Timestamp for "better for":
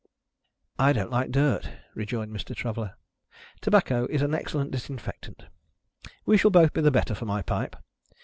6.89-7.25